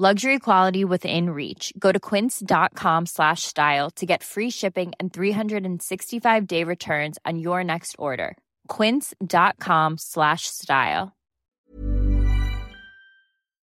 Luxury 0.00 0.38
quality 0.38 0.84
within 0.84 1.30
reach. 1.30 1.72
Go 1.76 1.90
to 1.90 1.98
quince.com 1.98 3.06
slash 3.06 3.42
style 3.42 3.90
to 3.96 4.06
get 4.06 4.22
free 4.22 4.48
shipping 4.48 4.92
and 5.00 5.12
365 5.12 6.46
day 6.46 6.62
returns 6.62 7.18
on 7.26 7.40
your 7.40 7.64
next 7.64 7.96
order. 7.98 8.36
Quince.com 8.68 9.96
slash 9.98 10.42
style. 10.46 11.16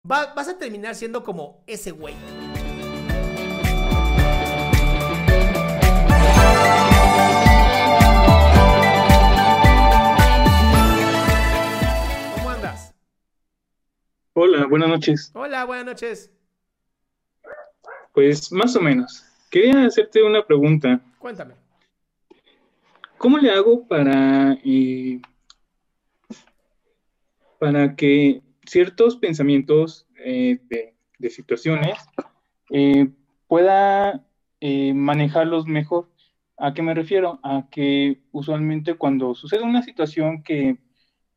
Va- 0.05 0.31
vas 0.37 0.49
a 0.49 0.55
terminar 0.59 0.95
siendo 0.95 1.23
como 1.25 1.63
ese 1.67 1.93
güey. 1.93 2.15
Hola, 14.43 14.67
buenas 14.67 14.89
noches. 14.89 15.31
Hola, 15.35 15.67
buenas 15.67 15.85
noches. 15.85 16.31
Pues 18.15 18.51
más 18.51 18.75
o 18.75 18.81
menos. 18.81 19.23
Quería 19.51 19.85
hacerte 19.85 20.23
una 20.23 20.47
pregunta. 20.47 20.99
Cuéntame. 21.19 21.57
¿Cómo 23.19 23.37
le 23.37 23.51
hago 23.51 23.87
para, 23.87 24.57
eh, 24.65 25.21
para 27.59 27.95
que 27.95 28.41
ciertos 28.65 29.19
pensamientos 29.19 30.07
eh, 30.25 30.59
de, 30.71 30.95
de 31.19 31.29
situaciones 31.29 31.99
eh, 32.71 33.11
pueda 33.47 34.25
eh, 34.61 34.95
manejarlos 34.95 35.67
mejor? 35.67 36.09
¿A 36.57 36.73
qué 36.73 36.81
me 36.81 36.95
refiero? 36.95 37.41
A 37.43 37.69
que 37.71 38.23
usualmente 38.33 38.95
cuando 38.95 39.35
sucede 39.35 39.65
una 39.65 39.83
situación 39.83 40.43
que, 40.43 40.79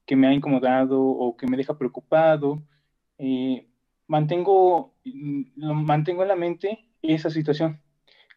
que 0.05 0.15
me 0.15 0.27
ha 0.27 0.33
incomodado 0.33 1.01
o 1.01 1.35
que 1.35 1.47
me 1.47 1.57
deja 1.57 1.77
preocupado, 1.77 2.63
eh, 3.17 3.67
mantengo, 4.07 4.93
mm, 5.05 5.41
lo 5.55 5.73
mantengo 5.73 6.23
en 6.23 6.27
la 6.27 6.35
mente 6.35 6.85
esa 7.01 7.29
situación 7.29 7.81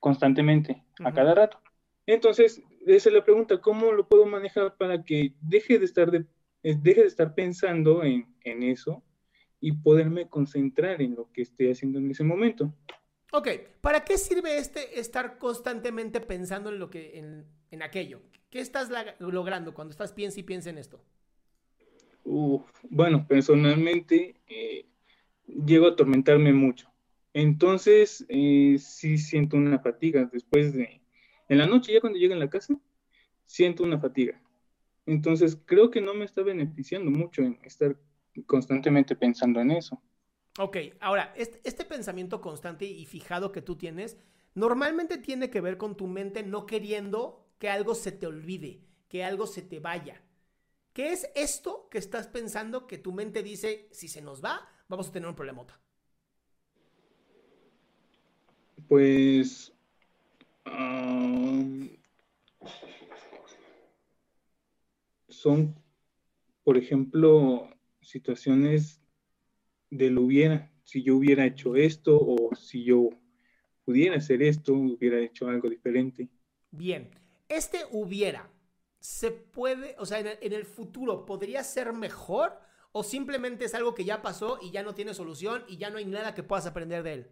constantemente, 0.00 0.82
a 1.04 1.12
cada 1.12 1.34
rato. 1.34 1.60
Entonces, 2.06 2.62
esa 2.87 3.09
es 3.09 3.14
la 3.14 3.25
pregunta, 3.25 3.60
¿cómo 3.60 3.92
lo 3.92 4.06
puedo 4.09 4.26
manejar 4.26 4.76
para 4.76 5.03
que 5.03 5.34
deje 5.41 5.78
de 5.78 5.84
estar, 5.84 6.10
de, 6.10 6.25
eh, 6.62 6.76
deje 6.81 7.03
de 7.03 7.09
estar 7.09 7.34
pensando 7.34 8.04
en, 8.04 8.34
en 8.44 8.62
eso 8.62 9.03
y 9.60 9.72
poderme 9.72 10.28
concentrar 10.28 11.03
en 11.03 11.16
lo 11.16 11.32
que 11.32 11.43
estoy 11.43 11.70
haciendo 11.70 11.98
en 11.98 12.10
ese 12.10 12.22
momento? 12.22 12.72
Ok, 13.32 13.48
¿para 13.81 14.04
qué 14.04 14.19
sirve 14.19 14.58
este 14.58 15.00
estar 15.00 15.38
constantemente 15.38 16.20
pensando 16.20 16.70
en 16.70 16.78
lo 16.78 16.88
que 16.88 17.19
en, 17.19 17.44
en 17.70 17.82
aquello? 17.82 18.22
¿Qué 18.50 18.60
estás 18.60 18.88
logrando 19.19 19.75
cuando 19.75 19.91
estás 19.91 20.12
piensa 20.12 20.41
y 20.41 20.44
piensa 20.44 20.70
en 20.70 20.78
esto? 20.78 21.03
Uf, 22.28 22.64
bueno, 22.91 23.25
personalmente 23.28 24.34
eh, 24.48 24.84
llego 25.47 25.87
a 25.87 25.91
atormentarme 25.91 26.53
mucho. 26.53 26.91
Entonces, 27.32 28.26
eh, 28.28 28.78
sí 28.81 29.16
siento 29.16 29.56
una 29.56 29.78
fatiga 29.78 30.28
después 30.32 30.75
de, 30.75 31.00
en 31.48 31.59
la 31.59 31.66
noche 31.66 31.92
ya 31.92 32.00
cuando 32.00 32.19
llego 32.19 32.34
a 32.34 32.38
la 32.38 32.50
casa, 32.50 32.76
siento 33.44 33.84
una 33.84 34.00
fatiga. 34.00 34.42
Entonces, 35.06 35.56
creo 35.66 35.92
que 35.92 36.00
no 36.00 36.14
me 36.14 36.25
está 36.25 36.42
beneficiando 36.42 37.12
mucho 37.12 37.42
en 37.42 37.60
estar 37.62 37.97
constantemente 38.47 39.14
pensando 39.14 39.60
en 39.60 39.70
eso. 39.70 40.03
Ok, 40.58 40.78
ahora, 40.98 41.32
este, 41.37 41.60
este 41.62 41.84
pensamiento 41.84 42.41
constante 42.41 42.87
y 42.87 43.06
fijado 43.06 43.53
que 43.53 43.62
tú 43.62 43.76
tienes, 43.76 44.19
normalmente 44.54 45.19
tiene 45.19 45.48
que 45.48 45.60
ver 45.60 45.76
con 45.76 45.97
tu 45.97 46.08
mente 46.08 46.43
no 46.43 46.66
queriendo 46.66 47.47
que 47.60 47.70
algo 47.70 47.94
se 47.94 48.10
te 48.10 48.26
olvide, 48.26 48.81
que 49.08 49.22
algo 49.22 49.47
se 49.47 49.62
te 49.62 49.78
vaya. 49.78 50.22
¿Qué 50.97 51.12
es 51.12 51.31
esto 51.34 51.89
que 51.91 51.99
estás 51.99 52.27
pensando 52.27 52.87
que 52.87 52.97
tu 52.97 53.12
mente 53.12 53.43
dice, 53.43 53.87
si 53.93 54.09
se 54.09 54.23
nos 54.23 54.43
va, 54.43 54.67
vamos 54.89 55.11
a 55.11 55.12
tener 55.12 55.29
un 55.29 55.34
problemota? 55.34 55.79
Pues, 58.89 59.75
am, 60.65 61.91
son, 65.29 65.75
por 66.65 66.79
ejemplo, 66.79 67.69
situaciones 68.01 69.03
del 69.91 70.17
hubiera, 70.17 70.73
si 70.83 71.03
yo 71.03 71.17
hubiera 71.17 71.45
hecho 71.45 71.77
esto 71.77 72.19
o 72.19 72.55
si 72.56 72.85
yo 72.85 73.11
pudiera 73.85 74.17
hacer 74.17 74.41
esto, 74.43 74.73
hubiera 74.73 75.21
hecho 75.21 75.47
algo 75.47 75.69
diferente. 75.69 76.31
Bien, 76.71 77.11
este 77.51 77.81
hubiera, 77.91 78.51
¿se 79.06 79.31
puede, 79.31 79.94
o 79.99 80.05
sea, 80.05 80.19
en 80.19 80.27
el, 80.27 80.39
en 80.41 80.53
el 80.53 80.65
futuro, 80.65 81.25
podría 81.27 81.62
ser 81.62 81.93
mejor 81.93 82.59
o 82.91 83.05
simplemente 83.05 83.65
es 83.65 83.75
algo 83.75 83.94
que 83.94 84.05
ya 84.05 84.21
pasó 84.21 84.59
y 84.61 84.72
ya 84.72 84.83
no 84.83 84.97
tiene 84.97 85.15
solución 85.15 85.62
y 85.69 85.77
ya 85.77 85.91
no 85.91 85.99
hay 85.99 86.06
nada 86.06 86.34
que 86.34 86.43
puedas 86.43 86.67
aprender 86.67 87.05
de 87.05 87.12
él? 87.12 87.27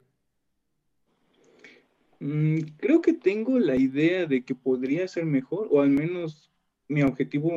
Mm, 2.21 2.59
creo 2.77 3.03
que 3.03 3.13
tengo 3.13 3.59
la 3.59 3.75
idea 3.75 4.25
de 4.25 4.45
que 4.45 4.55
podría 4.55 5.09
ser 5.09 5.27
mejor, 5.27 5.67
o 5.73 5.81
al 5.81 5.91
menos 5.91 6.49
mi 6.87 7.03
objetivo 7.03 7.51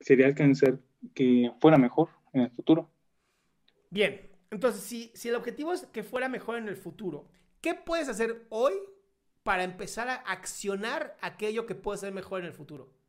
sería 0.00 0.26
alcanzar 0.26 0.80
que 1.14 1.52
fuera 1.60 1.76
mejor 1.76 2.08
en 2.32 2.40
el 2.40 2.50
futuro. 2.50 2.88
Bien, 3.90 4.22
entonces 4.50 4.82
si, 4.82 5.12
si 5.14 5.28
el 5.28 5.34
objetivo 5.34 5.74
es 5.74 5.84
que 5.92 6.02
fuera 6.02 6.30
mejor 6.30 6.56
en 6.56 6.66
el 6.66 6.76
futuro, 6.76 7.28
¿qué 7.60 7.74
puedes 7.74 8.08
hacer 8.08 8.46
hoy 8.48 8.72
para 9.42 9.64
empezar 9.64 10.08
a 10.08 10.14
accionar 10.14 11.18
aquello 11.20 11.66
que 11.66 11.74
puede 11.74 11.98
ser 11.98 12.14
mejor 12.14 12.40
en 12.40 12.46
el 12.46 12.54
futuro? 12.54 13.01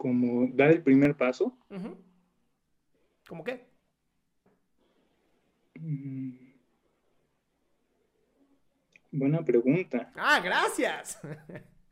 Como 0.00 0.48
dar 0.54 0.70
el 0.70 0.82
primer 0.82 1.14
paso. 1.14 1.58
Ujú. 1.68 1.94
¿Cómo 3.28 3.44
qué? 3.44 3.66
Mm, 5.78 6.30
Buena 9.10 9.44
pregunta. 9.44 10.10
Ah, 10.16 10.40
gracias. 10.42 11.20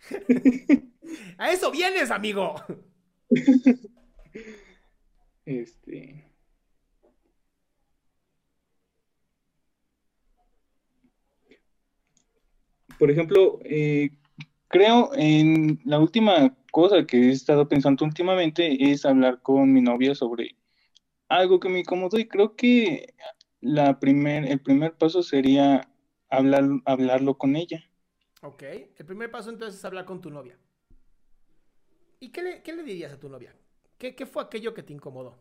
a 1.37 1.53
eso 1.53 1.71
vienes, 1.71 2.11
amigo. 2.11 2.55
Este. 5.45 6.33
Por 12.99 13.11
ejemplo, 13.11 13.59
eh, 13.65 14.09
creo 14.69 15.11
en 15.15 15.79
la 15.85 15.99
última 15.99 16.58
cosa 16.71 17.07
que 17.07 17.17
he 17.17 17.31
estado 17.31 17.69
pensando 17.69 18.05
últimamente 18.05 18.91
es 18.91 19.05
hablar 19.05 19.43
con 19.43 19.73
mi 19.73 19.81
novia 19.81 20.15
sobre 20.15 20.57
algo 21.29 21.61
que 21.61 21.69
me 21.69 21.81
incomodó 21.81 22.19
y 22.19 22.29
creo 22.29 22.57
que 22.57 23.15
la 23.61 23.99
primer, 23.99 24.47
el 24.47 24.61
primer 24.61 24.97
paso 24.97 25.23
sería 25.23 25.89
hablar, 26.31 26.65
hablarlo 26.85 27.37
con 27.37 27.57
ella. 27.57 27.83
Ok, 28.43 28.63
el 28.63 29.05
primer 29.07 29.31
paso 29.31 29.51
entonces 29.51 29.79
es 29.79 29.85
hablar 29.85 30.05
con 30.05 30.21
tu 30.21 30.31
novia. 30.31 30.57
¿Y 32.21 32.31
qué 32.31 32.43
le, 32.43 32.63
qué 32.63 32.75
le 32.75 32.83
dirías 32.83 33.13
a 33.13 33.21
tu 33.21 33.29
novia? 33.29 33.55
¿Qué, 33.99 34.15
qué 34.15 34.27
fue 34.27 34.43
aquello 34.43 34.75
que 34.75 34.83
te 34.83 34.93
incomodó? 34.93 35.39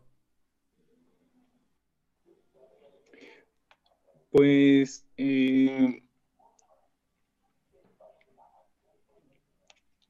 pues 4.30 5.06
eh, 5.16 6.02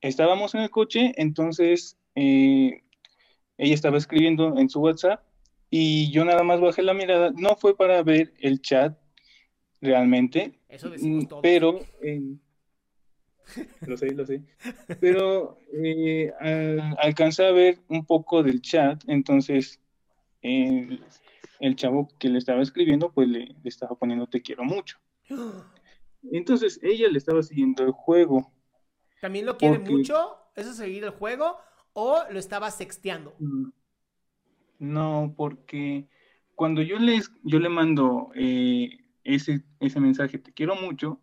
estábamos 0.00 0.54
en 0.54 0.62
el 0.62 0.70
coche, 0.70 1.12
entonces 1.16 1.98
eh, 2.14 2.82
ella 3.56 3.74
estaba 3.74 3.98
escribiendo 3.98 4.56
en 4.58 4.68
su 4.68 4.80
WhatsApp 4.80 5.22
y 5.70 6.10
yo 6.12 6.24
nada 6.24 6.42
más 6.42 6.60
bajé 6.60 6.82
la 6.82 6.94
mirada. 6.94 7.30
No 7.36 7.56
fue 7.56 7.76
para 7.76 8.02
ver 8.02 8.32
el 8.38 8.60
chat 8.62 8.96
realmente, 9.80 10.58
Eso 10.68 10.90
todos. 11.28 11.42
pero 11.42 11.80
eh, 12.02 12.36
lo 13.86 13.96
sé, 13.96 14.12
lo 14.12 14.26
sé. 14.26 14.42
Pero 15.00 15.58
eh, 15.72 16.32
al- 16.40 16.96
alcancé 17.00 17.46
a 17.46 17.52
ver 17.52 17.78
un 17.88 18.04
poco 18.04 18.42
del 18.42 18.60
chat, 18.62 19.02
entonces 19.08 19.80
el, 20.42 21.02
el 21.60 21.76
chavo 21.76 22.08
que 22.18 22.28
le 22.28 22.38
estaba 22.38 22.62
escribiendo, 22.62 23.12
pues 23.12 23.28
le, 23.28 23.46
le 23.46 23.56
estaba 23.68 23.96
poniendo 23.96 24.26
te 24.26 24.42
quiero 24.42 24.64
mucho. 24.64 24.98
Entonces 26.32 26.80
ella 26.82 27.08
le 27.08 27.16
estaba 27.18 27.42
siguiendo 27.42 27.84
el 27.84 27.92
juego. 27.92 28.52
¿También 29.20 29.46
lo 29.46 29.56
quiere 29.56 29.78
Porque- 29.78 29.92
mucho? 29.92 30.36
¿Eso 30.54 30.70
es 30.70 30.76
seguir 30.76 31.04
el 31.04 31.10
juego? 31.10 31.56
¿O 31.92 32.22
lo 32.30 32.38
estaba 32.38 32.70
sexteando? 32.70 33.34
Mm, 33.38 33.68
No, 34.80 35.34
porque 35.36 36.06
cuando 36.54 36.82
yo 36.82 36.98
le, 36.98 37.20
yo 37.42 37.58
le 37.58 37.68
mando 37.68 38.30
eh, 38.36 39.04
ese, 39.24 39.64
ese 39.80 39.98
mensaje, 40.00 40.38
te 40.38 40.52
quiero 40.52 40.76
mucho, 40.76 41.20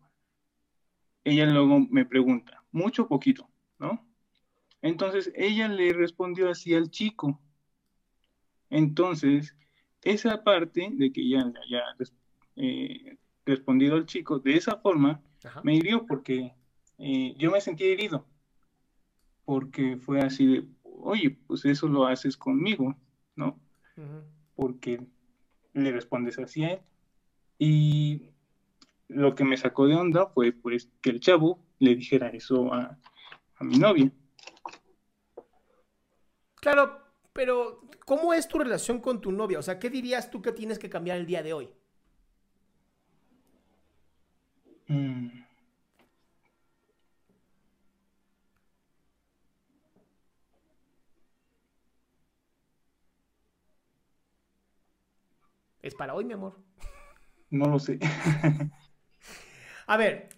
ella 1.24 1.46
luego 1.46 1.80
me 1.90 2.04
pregunta, 2.04 2.62
¿mucho 2.72 3.02
o 3.04 3.08
poquito? 3.08 3.48
¿No? 3.78 4.06
Entonces 4.82 5.32
ella 5.34 5.68
le 5.68 5.92
respondió 5.94 6.50
así 6.50 6.74
al 6.74 6.90
chico. 6.90 7.40
Entonces, 8.70 9.54
esa 10.02 10.42
parte 10.44 10.88
de 10.92 11.12
que 11.12 11.22
ella 11.22 11.44
le 11.46 11.58
haya 11.60 11.82
res- 11.98 12.14
eh, 12.56 13.16
respondido 13.44 13.96
al 13.96 14.06
chico 14.06 14.38
de 14.38 14.54
esa 14.56 14.76
forma, 14.76 15.20
Ajá. 15.44 15.60
me 15.62 15.74
hirió 15.76 16.04
porque 16.06 16.52
eh, 16.98 17.34
yo 17.38 17.50
me 17.50 17.60
sentí 17.60 17.84
herido, 17.84 18.26
porque 19.44 19.96
fue 19.96 20.20
así 20.20 20.46
de, 20.46 20.68
oye, 20.82 21.38
pues 21.46 21.64
eso 21.64 21.88
lo 21.88 22.06
haces 22.06 22.36
conmigo, 22.36 22.96
¿no? 23.34 23.60
Porque 24.54 25.06
le 25.72 25.92
respondes 25.92 26.38
así 26.38 26.64
a 26.64 26.72
él. 26.72 26.80
Y 27.58 28.30
lo 29.08 29.34
que 29.34 29.44
me 29.44 29.56
sacó 29.56 29.86
de 29.86 29.94
onda 29.94 30.26
fue 30.26 30.52
pues 30.52 30.90
que 31.00 31.10
el 31.10 31.20
chavo 31.20 31.62
le 31.78 31.94
dijera 31.94 32.28
eso 32.28 32.72
a, 32.72 32.98
a 33.56 33.64
mi 33.64 33.78
novia. 33.78 34.10
Claro, 36.56 37.00
pero 37.32 37.82
¿cómo 38.04 38.34
es 38.34 38.48
tu 38.48 38.58
relación 38.58 39.00
con 39.00 39.20
tu 39.20 39.30
novia? 39.30 39.58
O 39.58 39.62
sea, 39.62 39.78
¿qué 39.78 39.90
dirías 39.90 40.30
tú 40.30 40.42
que 40.42 40.52
tienes 40.52 40.78
que 40.78 40.90
cambiar 40.90 41.18
el 41.18 41.26
día 41.26 41.42
de 41.42 41.52
hoy? 41.52 41.70
Mm, 44.88 45.45
Es 55.86 55.94
para 55.94 56.14
hoy, 56.14 56.24
mi 56.24 56.32
amor. 56.34 56.58
no 57.50 57.66
lo 57.68 57.78
sé. 57.78 57.98
A 59.86 59.96
ver, 59.96 60.28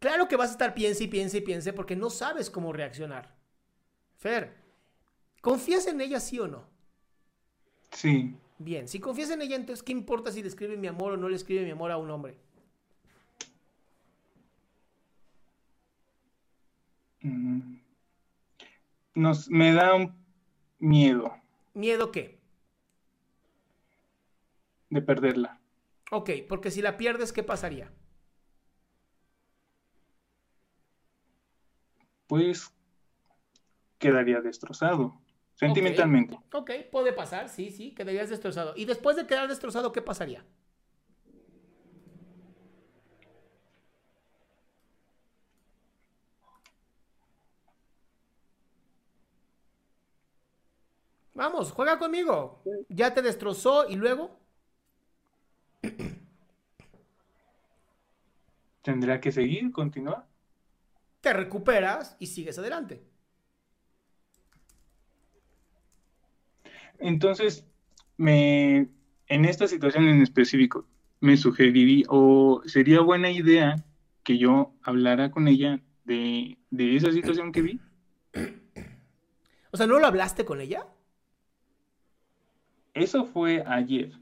claro 0.00 0.28
que 0.28 0.36
vas 0.36 0.50
a 0.50 0.52
estar 0.52 0.74
piense 0.74 1.04
y 1.04 1.08
piense 1.08 1.38
y 1.38 1.40
piense 1.42 1.72
porque 1.72 1.96
no 1.96 2.10
sabes 2.10 2.50
cómo 2.50 2.72
reaccionar. 2.72 3.36
Fer, 4.16 4.56
¿confías 5.40 5.86
en 5.86 6.00
ella 6.00 6.20
sí 6.20 6.38
o 6.40 6.48
no? 6.48 6.68
Sí, 7.92 8.34
Bien, 8.58 8.86
si 8.86 9.00
confías 9.00 9.30
en 9.30 9.42
ella, 9.42 9.56
entonces 9.56 9.82
¿qué 9.82 9.90
importa 9.92 10.30
si 10.30 10.40
le 10.42 10.48
escribe 10.48 10.76
mi 10.76 10.86
amor 10.86 11.12
o 11.12 11.16
no 11.16 11.28
le 11.28 11.34
escribe 11.36 11.64
mi 11.64 11.70
amor 11.72 11.90
a 11.90 11.96
un 11.96 12.10
hombre? 12.10 12.38
mm, 17.22 17.80
nos, 19.14 19.48
me 19.50 19.72
da 19.72 19.94
un 19.94 20.14
miedo 20.78 21.32
¿Miedo 21.74 22.12
qué? 22.12 22.39
De 24.90 25.02
perderla. 25.02 25.60
Ok, 26.10 26.30
porque 26.48 26.70
si 26.70 26.82
la 26.82 26.96
pierdes, 26.96 27.32
¿qué 27.32 27.42
pasaría? 27.42 27.92
Pues 32.26 32.72
quedaría 33.98 34.40
destrozado, 34.40 35.20
sentimentalmente. 35.54 36.38
Ok, 36.52 36.70
puede 36.90 37.12
pasar, 37.12 37.48
sí, 37.48 37.70
sí, 37.70 37.94
quedarías 37.94 38.28
destrozado. 38.28 38.72
Y 38.76 38.84
después 38.84 39.16
de 39.16 39.26
quedar 39.26 39.48
destrozado, 39.48 39.92
¿qué 39.92 40.02
pasaría? 40.02 40.44
Vamos, 51.34 51.72
juega 51.72 51.98
conmigo. 51.98 52.62
Ya 52.88 53.14
te 53.14 53.22
destrozó 53.22 53.88
y 53.88 53.94
luego. 53.94 54.39
Tendrá 58.82 59.20
que 59.20 59.30
seguir, 59.32 59.70
continuar. 59.72 60.26
te 61.20 61.32
recuperas 61.32 62.16
y 62.18 62.26
sigues 62.26 62.58
adelante. 62.58 63.02
Entonces, 66.98 67.66
me, 68.16 68.88
en 69.26 69.44
esta 69.44 69.66
situación 69.66 70.08
en 70.08 70.22
específico, 70.22 70.86
me 71.20 71.36
sugeriría, 71.36 72.06
o 72.08 72.62
sería 72.66 73.00
buena 73.00 73.30
idea 73.30 73.84
que 74.22 74.38
yo 74.38 74.74
hablara 74.82 75.30
con 75.30 75.48
ella 75.48 75.80
de, 76.04 76.58
de 76.70 76.96
esa 76.96 77.10
situación 77.12 77.52
que 77.52 77.62
vi. 77.62 77.80
O 79.70 79.76
sea, 79.76 79.86
¿no 79.86 79.98
lo 79.98 80.06
hablaste 80.06 80.44
con 80.44 80.60
ella? 80.60 80.86
Eso 82.92 83.24
fue 83.24 83.62
ayer 83.66 84.12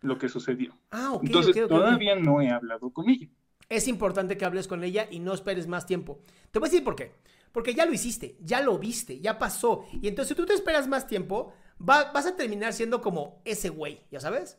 lo 0.00 0.18
que 0.18 0.28
sucedió. 0.28 0.76
Ah, 0.90 1.12
ok. 1.12 1.24
Entonces, 1.24 1.68
todavía 1.68 2.16
no 2.16 2.40
he 2.40 2.50
hablado 2.50 2.90
con 2.90 3.08
ella. 3.08 3.28
Es 3.68 3.86
importante 3.88 4.36
que 4.36 4.44
hables 4.44 4.66
con 4.68 4.82
ella 4.84 5.06
y 5.10 5.20
no 5.20 5.34
esperes 5.34 5.66
más 5.66 5.86
tiempo. 5.86 6.20
Te 6.50 6.58
voy 6.58 6.68
a 6.68 6.70
decir 6.70 6.84
por 6.84 6.96
qué. 6.96 7.12
Porque 7.52 7.74
ya 7.74 7.86
lo 7.86 7.92
hiciste, 7.92 8.36
ya 8.40 8.60
lo 8.60 8.78
viste, 8.78 9.20
ya 9.20 9.38
pasó. 9.38 9.84
Y 10.00 10.08
entonces, 10.08 10.28
si 10.30 10.34
tú 10.34 10.46
te 10.46 10.54
esperas 10.54 10.86
más 10.88 11.06
tiempo, 11.06 11.52
va- 11.80 12.12
vas 12.12 12.26
a 12.26 12.36
terminar 12.36 12.72
siendo 12.72 13.00
como 13.00 13.40
ese 13.44 13.68
güey, 13.70 14.00
¿ya 14.10 14.20
sabes? 14.20 14.58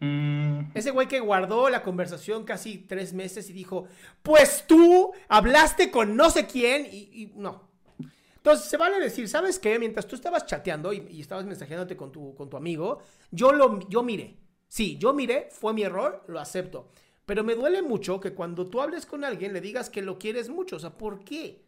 Mm, 0.00 0.70
Ese 0.74 0.90
güey 0.90 1.06
que 1.06 1.20
guardó 1.20 1.68
la 1.68 1.82
conversación 1.82 2.44
casi 2.44 2.78
tres 2.78 3.12
meses 3.12 3.48
y 3.50 3.52
dijo, 3.52 3.86
pues 4.22 4.64
tú 4.66 5.12
hablaste 5.28 5.90
con 5.90 6.16
no 6.16 6.30
sé 6.30 6.46
quién 6.46 6.86
y, 6.90 7.08
y 7.12 7.32
no. 7.36 7.70
Entonces 8.36 8.68
se 8.68 8.76
vale 8.78 9.00
decir, 9.00 9.28
¿sabes 9.28 9.58
qué? 9.58 9.78
Mientras 9.78 10.06
tú 10.06 10.16
estabas 10.16 10.46
chateando 10.46 10.92
y, 10.92 11.06
y 11.10 11.20
estabas 11.22 11.46
mensajeándote 11.46 11.96
con 11.96 12.12
tu, 12.12 12.34
con 12.34 12.50
tu 12.50 12.56
amigo, 12.56 13.00
yo, 13.30 13.52
lo, 13.52 13.80
yo 13.88 14.02
miré. 14.02 14.38
Sí, 14.68 14.98
yo 14.98 15.14
miré, 15.14 15.48
fue 15.52 15.74
mi 15.74 15.82
error, 15.82 16.24
lo 16.28 16.40
acepto. 16.40 16.90
Pero 17.26 17.44
me 17.44 17.54
duele 17.54 17.82
mucho 17.82 18.20
que 18.20 18.34
cuando 18.34 18.66
tú 18.68 18.80
hables 18.80 19.06
con 19.06 19.24
alguien 19.24 19.52
le 19.52 19.60
digas 19.60 19.90
que 19.90 20.02
lo 20.02 20.18
quieres 20.18 20.48
mucho. 20.48 20.76
O 20.76 20.78
sea, 20.80 20.90
¿por 20.96 21.24
qué? 21.24 21.64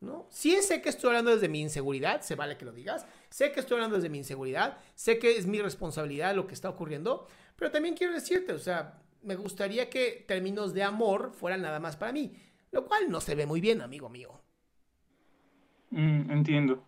¿No? 0.00 0.26
Sí 0.30 0.56
sé 0.62 0.82
que 0.82 0.90
estoy 0.90 1.08
hablando 1.08 1.32
desde 1.32 1.48
mi 1.48 1.60
inseguridad, 1.60 2.20
se 2.22 2.34
vale 2.36 2.56
que 2.58 2.64
lo 2.66 2.72
digas. 2.72 3.06
Sé 3.30 3.52
que 3.52 3.60
estoy 3.60 3.76
hablando 3.76 3.96
desde 3.96 4.10
mi 4.10 4.18
inseguridad, 4.18 4.78
sé 4.94 5.18
que 5.18 5.36
es 5.38 5.46
mi 5.46 5.60
responsabilidad 5.62 6.34
lo 6.36 6.46
que 6.46 6.54
está 6.54 6.68
ocurriendo, 6.68 7.26
pero 7.56 7.70
también 7.70 7.96
quiero 7.96 8.12
decirte, 8.14 8.52
o 8.52 8.58
sea, 8.58 9.02
me 9.22 9.36
gustaría 9.36 9.90
que 9.90 10.24
términos 10.28 10.74
de 10.74 10.82
amor 10.82 11.32
fueran 11.34 11.62
nada 11.62 11.80
más 11.80 11.96
para 11.96 12.12
mí, 12.12 12.36
lo 12.72 12.86
cual 12.86 13.10
no 13.10 13.20
se 13.22 13.34
ve 13.34 13.46
muy 13.46 13.60
bien, 13.60 13.80
amigo 13.80 14.08
mío. 14.10 14.40
mm, 15.90 16.30
entiendo. 16.30 16.84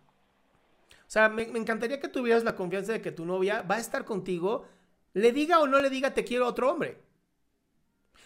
O 1.07 1.11
sea, 1.11 1.29
me, 1.29 1.47
me 1.47 1.59
encantaría 1.59 1.99
que 1.99 2.07
tuvieras 2.07 2.43
la 2.43 2.55
confianza 2.55 2.93
de 2.93 3.01
que 3.01 3.11
tu 3.11 3.25
novia 3.25 3.61
va 3.63 3.75
a 3.75 3.79
estar 3.79 4.05
contigo, 4.05 4.65
le 5.13 5.31
diga 5.31 5.59
o 5.59 5.67
no 5.67 5.79
le 5.81 5.89
diga 5.89 6.13
te 6.13 6.23
quiero 6.23 6.45
a 6.45 6.49
otro 6.49 6.71
hombre. 6.71 7.01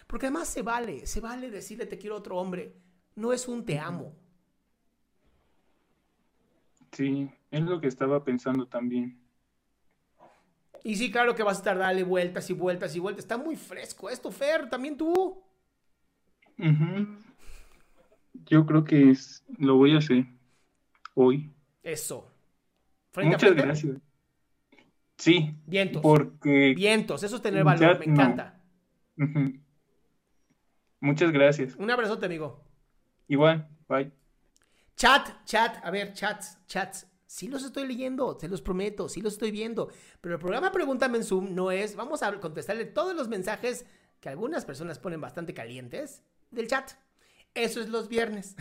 Porque 0.07 0.27
además 0.27 0.47
se 0.47 0.61
vale, 0.61 1.05
se 1.07 1.19
vale 1.21 1.49
decirle 1.49 1.85
te 1.85 1.97
quiero 1.97 2.15
a 2.15 2.19
otro 2.19 2.37
hombre. 2.37 2.73
No 3.15 3.33
es 3.33 3.47
un 3.47 3.65
te 3.65 3.79
amo. 3.79 4.13
Sí, 6.91 7.29
es 7.49 7.61
lo 7.61 7.81
que 7.81 7.87
estaba 7.87 8.23
pensando 8.23 8.67
también. 8.67 9.19
Y 10.83 10.95
sí, 10.95 11.11
claro 11.11 11.33
que 11.33 11.43
vas 11.43 11.57
a 11.57 11.59
estar 11.59 11.77
darle 11.77 12.03
vueltas 12.03 12.49
y 12.49 12.53
vueltas 12.53 12.95
y 12.95 12.99
vueltas. 12.99 13.23
Está 13.23 13.37
muy 13.37 13.55
fresco 13.55 14.09
esto, 14.09 14.31
Fer, 14.31 14.69
también 14.69 14.97
tú. 14.97 15.41
Ujú. 16.59 17.17
Yo 18.45 18.65
creo 18.65 18.83
que 18.83 19.11
es, 19.11 19.43
lo 19.57 19.77
voy 19.77 19.95
a 19.95 19.99
hacer 19.99 20.25
hoy. 21.15 21.51
Eso. 21.81 22.29
Frente 23.11 23.35
Muchas 23.35 23.55
gracias. 23.55 23.97
Sí, 25.17 25.55
Vientos. 25.65 26.01
porque 26.01 26.73
Vientos, 26.75 27.23
eso 27.23 27.37
es 27.37 27.41
tener 27.41 27.59
Ya 27.59 27.63
valor, 27.63 27.99
me 27.99 28.07
no. 28.07 28.13
encanta. 28.13 28.61
Muchas 31.03 31.33
gracias. 31.33 31.75
Un 31.75 31.91
abrazote, 31.91 32.27
amigo. 32.27 32.63
Igual, 33.27 33.67
bye. 33.89 34.09
Chat, 34.95 35.43
chat, 35.43 35.75
a 35.83 35.91
ver, 35.91 36.13
chats, 36.13 36.57
chats. 36.65 37.07
Sí 37.25 37.49
los 37.49 37.65
estoy 37.65 37.85
leyendo, 37.87 38.39
se 38.39 38.47
los 38.47 38.61
prometo, 38.61 39.09
sí 39.09 39.21
los 39.21 39.33
estoy 39.33 39.51
viendo. 39.51 39.89
Pero 40.21 40.35
el 40.35 40.39
programa 40.39 40.71
Pregúntame 40.71 41.17
en 41.17 41.25
Zoom 41.25 41.53
no 41.53 41.71
es, 41.71 41.97
vamos 41.97 42.23
a 42.23 42.39
contestarle 42.39 42.85
todos 42.85 43.17
los 43.17 43.27
mensajes 43.27 43.85
que 44.21 44.29
algunas 44.29 44.63
personas 44.63 44.97
ponen 44.97 45.19
bastante 45.19 45.53
calientes 45.53 46.23
del 46.51 46.69
chat. 46.69 46.91
Eso 47.53 47.81
es 47.81 47.89
los 47.89 48.07
viernes. 48.07 48.55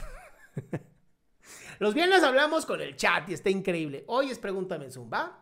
los 1.79 1.95
viernes 1.95 2.25
hablamos 2.25 2.67
con 2.67 2.81
el 2.81 2.97
chat 2.97 3.29
y 3.29 3.35
está 3.35 3.51
increíble. 3.51 4.03
Hoy 4.09 4.33
es 4.33 4.41
Pregúntame 4.41 4.87
en 4.87 4.91
Zoom, 4.91 5.13
¿va? 5.13 5.42